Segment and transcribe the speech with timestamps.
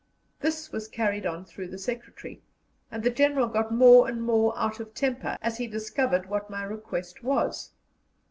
[0.39, 2.41] This was carried on through the secretary,
[2.89, 6.63] and the General got more and more out of temper as he discovered what my
[6.63, 7.69] request was.